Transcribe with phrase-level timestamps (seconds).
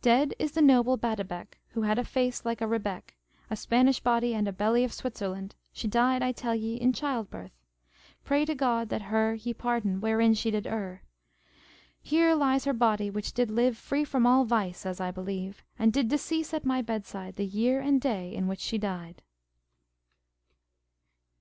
[0.00, 3.14] Dead is the noble Badebec, Who had a face like a rebeck;
[3.48, 7.52] A Spanish body, and a belly Of Switzerland; she died, I tell ye, In childbirth.
[8.24, 11.04] Pray to God, that her He pardon wherein she did err.
[12.00, 15.92] Here lies her body, which did live Free from all vice, as I believe, And
[15.92, 19.22] did decease at my bedside, The year and day in which she died.